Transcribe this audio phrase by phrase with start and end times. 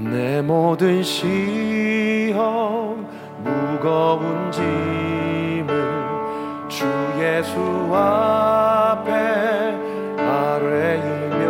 [0.00, 2.32] 내 모든 시험
[3.44, 5.68] 무거운 짐을
[6.66, 6.86] 주
[7.20, 7.60] 예수
[7.94, 9.12] 앞에
[10.16, 11.40] 아뢰이며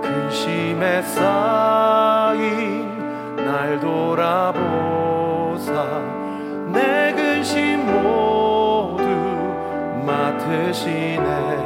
[0.00, 2.86] 근심에 쌓인
[3.36, 4.52] 날 돌아보사
[6.72, 9.02] 내 근심 모두
[10.06, 11.65] 맡으시네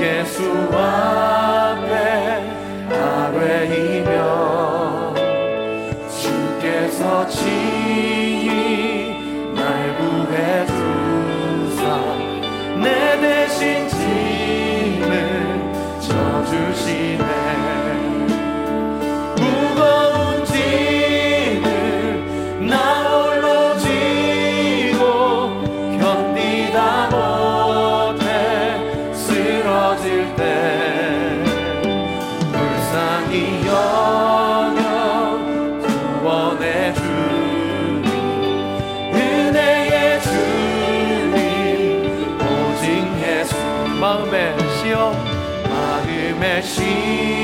[0.00, 1.57] 예수 앞
[46.60, 47.37] 시험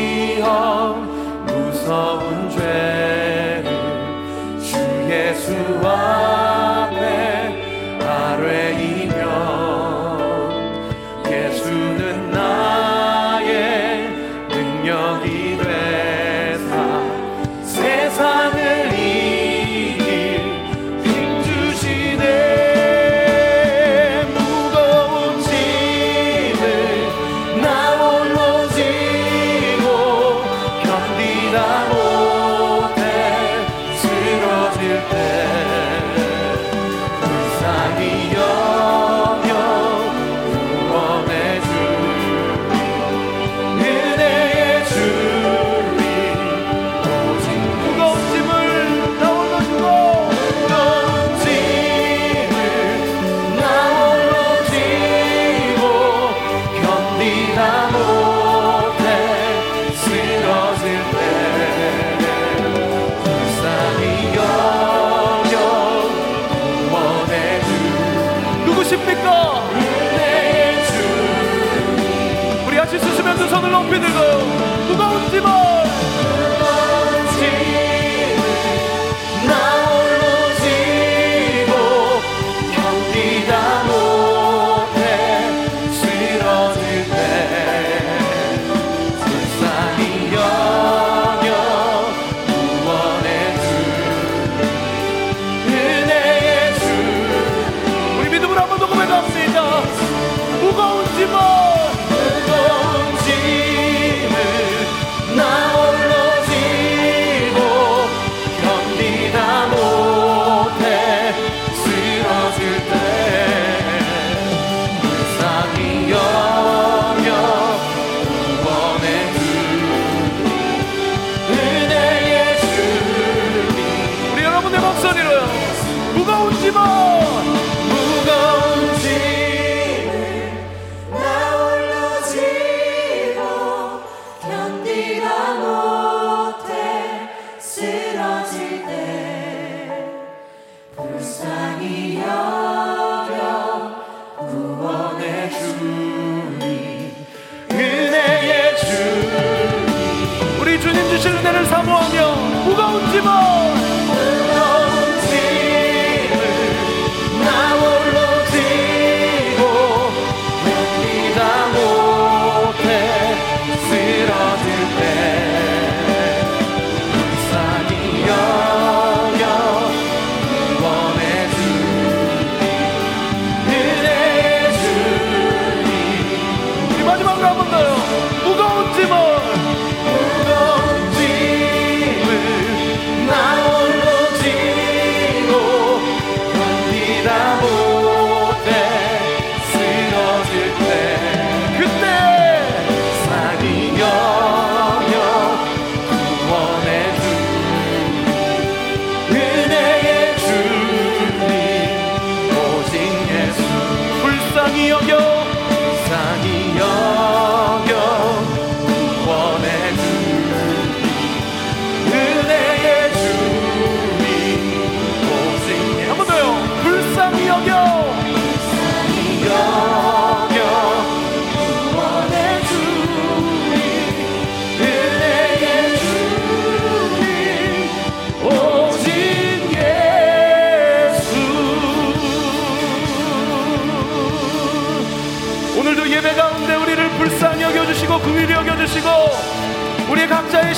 [73.91, 74.54] 무거운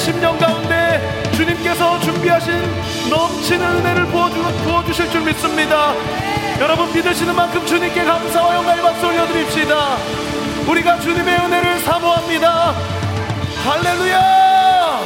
[0.07, 2.53] 10년 가운데 주님께서 준비하신
[3.11, 5.93] 넘치는 은혜를 부어주, 실줄 믿습니다.
[6.61, 9.97] 여러분 믿으시는 만큼 주님께 감사와 영광의 박수 올려드립시다.
[10.69, 12.75] 우리가 주님의 은혜를 사모합니다.
[13.65, 15.01] 할렐루야!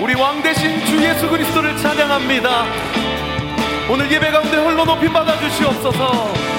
[0.00, 2.64] 우리 왕 대신 주 예수 그리스도를 찬양합니다.
[3.88, 6.51] 오늘 예배 가운데 홀로 높임 받아 주시옵소서.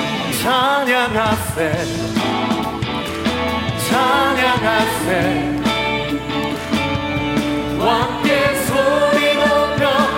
[0.44, 1.72] 찬양하세.
[3.88, 5.10] 찬양하세.
[7.80, 8.28] 왕께
[8.66, 10.13] 소리 높여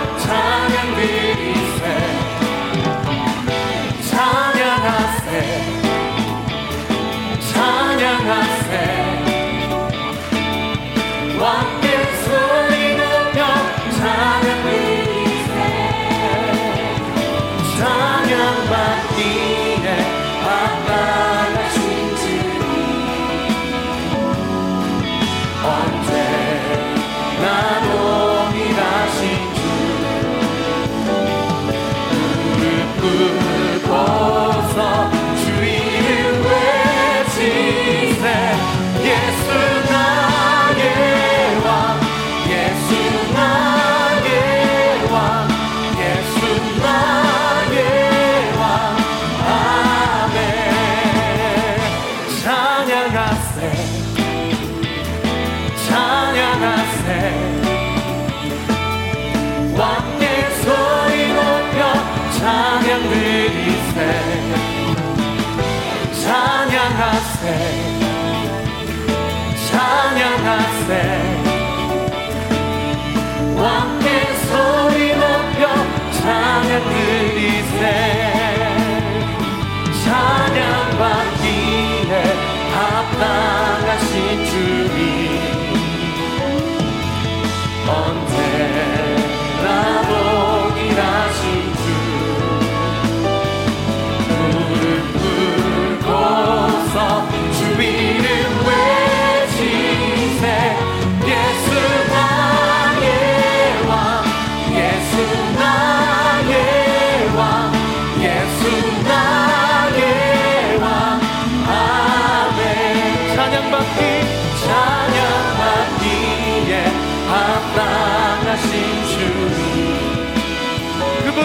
[67.52, 67.85] head.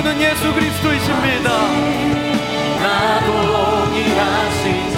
[0.01, 1.51] 그분은 예수 그리스도이십니다.
[2.79, 4.89] 나 동의하신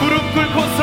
[0.00, 0.80] 무릎 꿇고서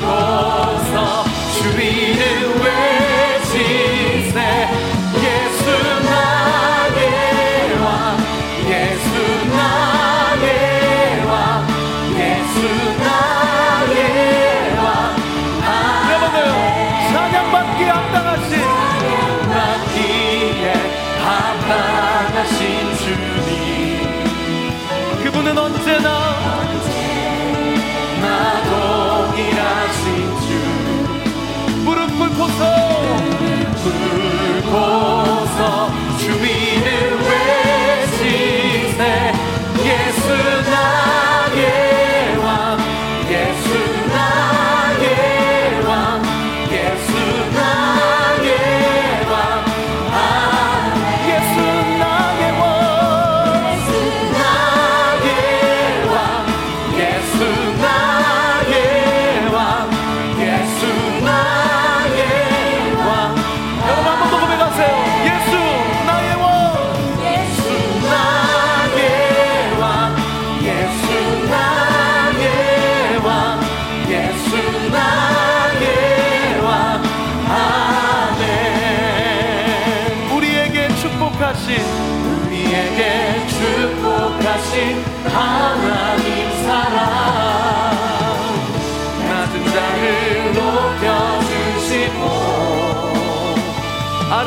[0.00, 2.79] 꿇고서 주 이름 외
[22.50, 23.50] 하신 주님.
[25.22, 26.08] 그분은 언제나
[28.20, 28.62] 나
[29.32, 30.04] 동일하신
[30.40, 30.48] 주.
[31.84, 32.60] 무릎 꿇고서
[34.62, 36.59] 꿇고서 주님.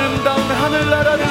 [0.04, 1.23] 아름다운 하늘나라를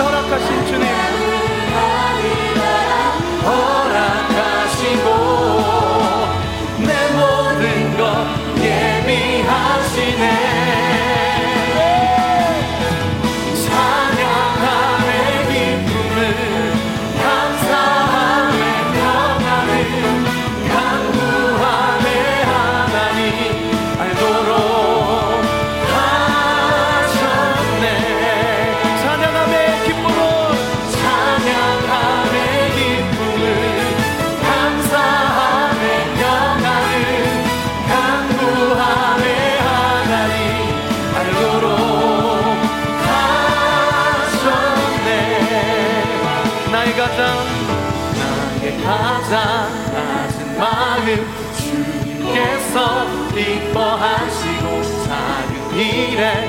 [53.43, 56.49] 기뻐하시고 작은 일에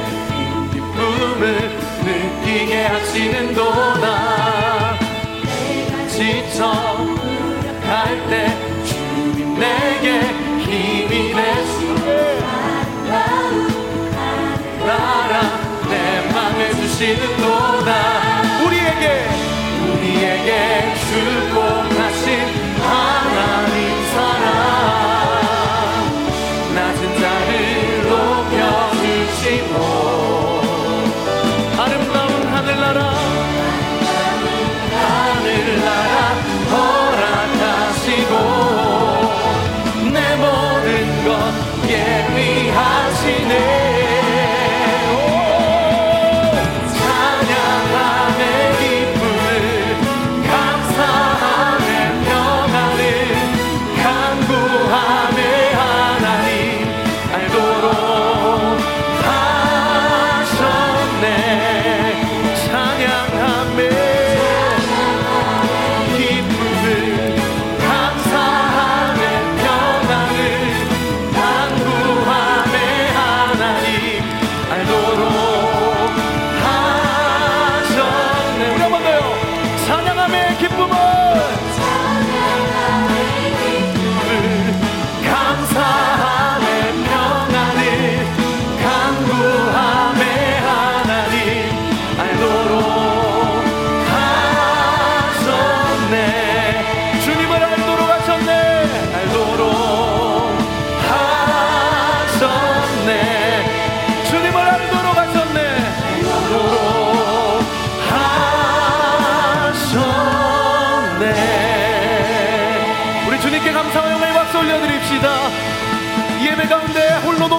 [0.71, 4.99] 기쁨을 느끼게 하시는 도다.
[6.07, 8.33] 지쳐 무력할 때
[8.85, 10.19] 주님 내게
[10.59, 12.39] 힘이 되시네
[14.85, 15.41] 나라
[15.89, 17.91] 내 맘에 주시는 도다.
[18.65, 19.27] 우리에게.
[19.81, 21.92] 우리에게 축복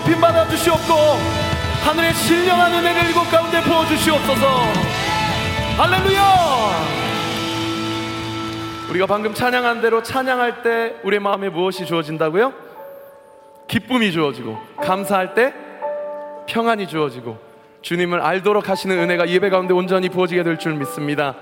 [0.04, 0.92] 주시옵고
[1.84, 4.46] 하늘의 신령한 은혜를 이곳 가운데 부어 주시옵소서.
[5.76, 6.22] 할렐루야!
[8.90, 12.52] 우리가 방금 찬양한 대로 찬양할 때 우리의 마음에 무엇이 주어진다고요?
[13.66, 15.52] 기쁨이 주어지고 감사할 때
[16.46, 17.38] 평안이 주어지고
[17.82, 21.34] 주님을 알도록 하시는 은혜가 예배 가운데 온전히 부어지게 될 줄 믿습니다.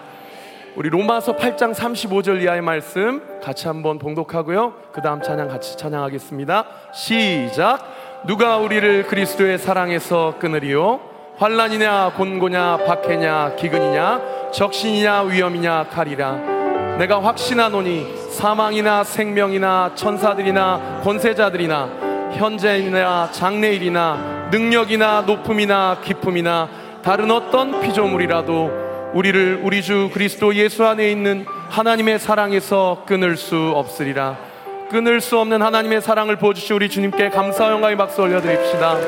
[0.74, 4.72] 우리 로마서 8장 35절 이하의 말씀 같이 한번 봉독하고요.
[4.92, 6.64] 그 다음 찬양 같이 찬양하겠습니다.
[6.94, 11.00] 시작 누가 우리를 그리스도의 사랑에서 끊으리요?
[11.38, 16.98] 환란이냐 곤고냐 박해냐 기근이냐 적신이냐 위험이냐 칼이라.
[16.98, 21.88] 내가 확신하노니 사망이나 생명이나 천사들이나 권세자들이나
[22.34, 26.68] 현재이나 장래일이나 능력이나 높음이나 기쁨이나
[27.02, 34.51] 다른 어떤 피조물이라도 우리를 우리 주 그리스도 예수 안에 있는 하나님의 사랑에서 끊을 수 없으리라
[34.92, 38.98] 끊을 수 없는 하나님의 사랑을 보여주신 우리 주님께 감사 영광의 박수 올려드립시다.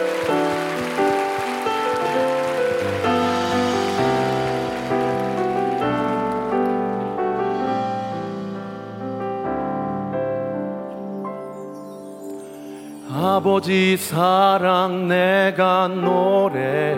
[13.12, 16.96] 아버지 사랑 내가 노래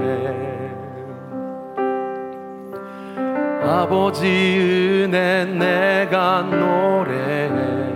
[3.64, 4.26] 아버지
[5.09, 7.96] 은혜 내가 노래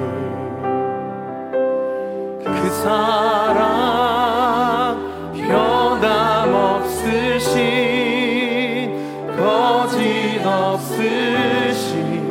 [2.81, 3.61] 사랑
[5.33, 6.17] 변함없으신
[9.37, 12.27] 거짓 없으신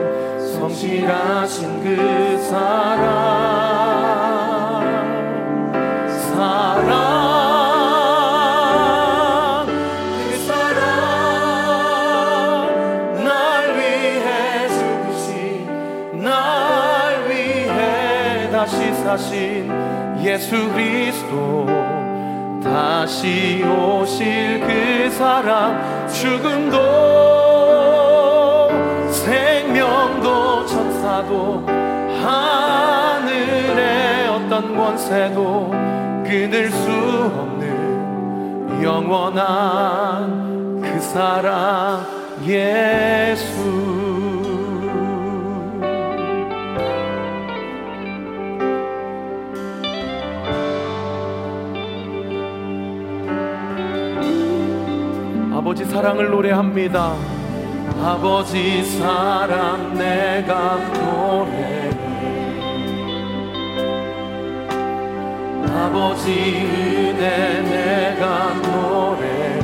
[0.53, 3.31] 성실하신 그 사랑.
[6.35, 6.87] 사랑
[9.67, 9.71] 그
[10.49, 10.83] 사랑
[13.23, 13.29] 날
[13.77, 14.29] 위해
[14.69, 15.25] 죽으신
[16.25, 16.29] 날
[17.29, 19.50] 위해 다시 사신
[20.23, 21.67] 예수 그리스도
[22.63, 26.79] 다시 오실 그 사랑 죽음도
[29.11, 31.65] 생명도 천사도
[32.23, 35.71] 하늘의 어떤 권세도
[36.25, 42.05] 끊을 수 없는 영원한 그 사랑
[42.47, 44.00] 예수
[55.85, 57.15] 사랑을 노래합니다.
[58.03, 61.91] 아버지 사랑 내가 노래
[65.69, 69.61] 아버지 은혜 내가 노래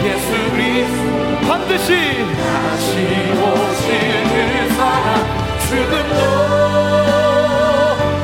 [0.04, 1.88] 예수 그리스도 반드시
[2.36, 2.90] 다시
[3.42, 3.86] 오실
[4.32, 4.34] 그
[4.74, 5.08] 사랑
[5.68, 6.20] 죽음도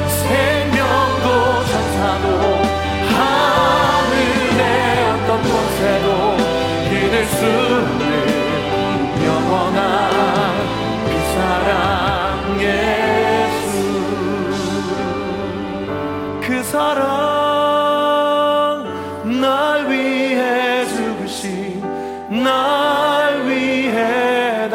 [0.09, 1.27] 생명도
[1.67, 2.27] 천사도
[3.17, 4.63] 하늘의
[5.11, 6.07] 어떤 권세도
[6.89, 7.41] 끊을 수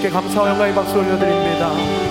[0.00, 2.09] 주님께 감사와 영광의 박수 올려드립니다